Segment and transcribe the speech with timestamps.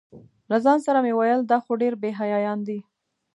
[0.49, 2.79] له ځان سره مې ویل دا خو ډېر بې حیایان دي.